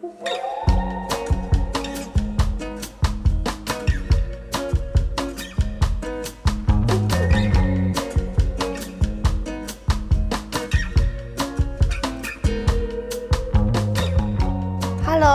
[0.00, 0.14] Hello，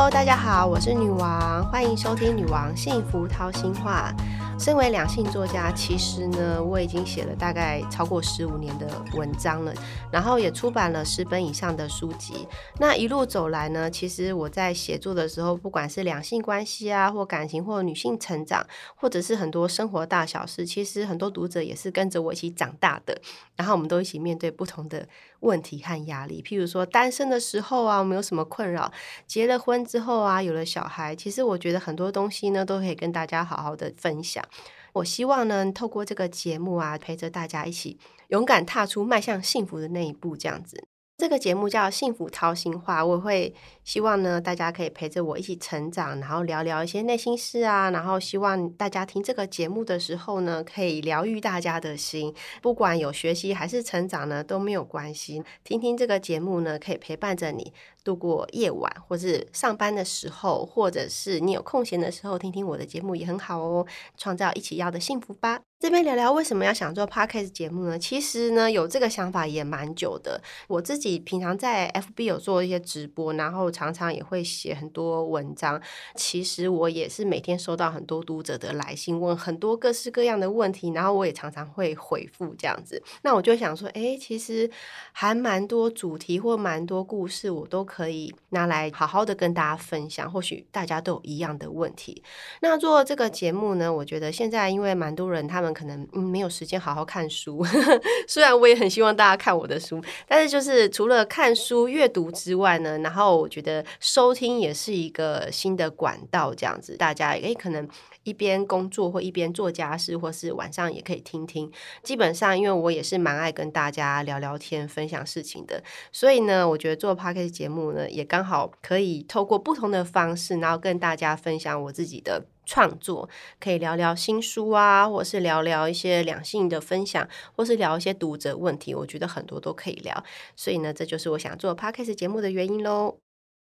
[0.10, 4.12] 大家好，我是女王，欢迎收听《女王幸福掏心话》。
[4.58, 9.74] 身为两性作家，其实呢，我已经写了大概超过十五年的文章了，
[10.10, 12.48] 然后也出版了十本以上的书籍。
[12.80, 18.66] 那一路走来呢，其实我在写作的时候，不管是两性关系啊，或感情，或女性成长，
[18.96, 23.22] 或者是很多生活大小事，其实很多读者也是跟着我一起长大的。
[23.58, 25.08] 然后我们都一起面对不同的
[25.42, 28.90] 问题和压力，譬如说单身的时候啊，我们有什么困扰？
[29.28, 34.45] 结了婚之后啊，有了小孩，其实我觉得很多东西呢，都可以跟大家好好的分享。
[34.94, 38.00] 我希望呢，透过这个节目啊，陪着大家一起
[38.30, 40.88] 勇敢踏出迈向幸福的那一步，这样子。
[41.18, 55.42] 这个节目叫《幸福掏心话》，我会希望呢，大家可以陪着我一起成长，然后聊聊一些内心事啊，然后希望大家听这个节目的时候呢，可以疗愈大家的心，不管有学习还是成长呢，都没有关系。
[55.64, 57.72] 听听这个节目呢，可以陪伴着你
[58.04, 63.88] 度过夜晚，或是上班的时候，或者是你有空闲的时候，听听我的节目也很好哦，
[64.18, 65.62] 创造一起要的幸福吧。
[65.78, 68.00] 这边聊聊为什么要想做 podcast 节目呢？
[68.00, 70.42] 其实呢，有这个想法也蛮久的。
[70.70, 75.80] 我自己平常在 FB 有做一些直播，然后常常也会写很多文章。
[76.16, 83.04] 其实我也是每天收到很多读者的来信，问很多各式各样的问题，然后我也常常会回复这样子。
[83.22, 84.72] 那我就想说，哎，其实
[85.12, 90.32] 还蛮多主题或蛮多故事，我都可以拿来好好的跟大家分享。
[90.32, 92.24] 或许大家都有一样的问题。
[92.62, 95.75] 那做这个节目呢，我觉得现在因为蛮多人他们。
[95.76, 97.62] 可能嗯没有时间好好看书，
[98.26, 107.88] 虽然我也很希望大家看我的书，但是就是除了看书阅读之外呢，然后我觉得收听也是一个新的管道，这样子大家诶可能
[108.24, 111.70] 一边工作或一边做家事，或是晚上也可以听听。
[112.02, 122.46] 基本上因为我也是蛮爱跟大家聊聊天、分享事情的，所以呢，我觉得做 p o c a s t 节目呢，也刚好可以透过不同的方式，然后跟大家分享我自己的。
[122.66, 130.24] 创作可以聊聊新书啊，或是聊聊一些两性的分享，或是聊一些读者问题，我觉得很多都可以聊。
[130.56, 133.18] 所以呢，这就是我想做 podcast 节目的原因喽。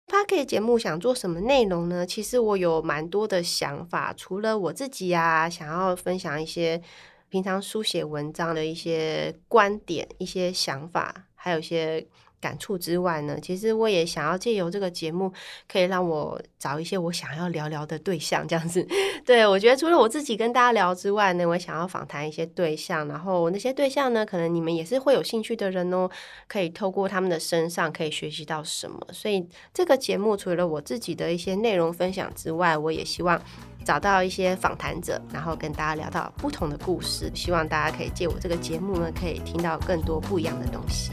[0.06, 2.06] podcast 节目想做什么内容呢？
[2.06, 6.80] 其实我有蛮多的想法，除了我自己啊，想要分享一些
[7.28, 12.06] 平常书写文章的一些观点、一些想法，还有一些。
[12.40, 15.32] 感触之外呢，其实我也想要借由这个节目，
[15.70, 18.86] 可以让我找一些我想要聊聊的对象，这样子。
[19.26, 26.08] 对我觉得除了我自己跟大家聊之外呢，我想要访谈一些对象，然后那些对象呢，可能你们也是会有兴趣的人哦，
[26.46, 28.98] 可以透过他们的身上可以学习到什么。
[29.12, 33.40] 所以这个节目除了我自己的一些内容分享之外，我也希望
[33.84, 37.30] 找到一些访谈者，然后跟大家聊到不同的故事。
[37.34, 41.12] 希望大家可以借我这个节目呢，可以听到更多不一样的东西。